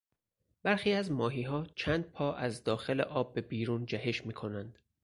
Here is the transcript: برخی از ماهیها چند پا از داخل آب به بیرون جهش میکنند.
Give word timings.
برخی 0.63 0.93
از 0.93 1.11
ماهیها 1.11 1.65
چند 1.75 2.03
پا 2.11 2.33
از 2.33 2.63
داخل 2.63 3.01
آب 3.01 3.33
به 3.33 3.41
بیرون 3.41 3.85
جهش 3.85 4.25
میکنند. 4.25 4.79